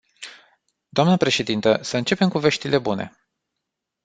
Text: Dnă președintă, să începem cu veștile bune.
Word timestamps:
Dnă 0.89 1.17
președintă, 1.17 1.79
să 1.81 1.97
începem 1.97 2.29
cu 2.29 2.39
veștile 2.39 2.77
bune. 2.77 3.13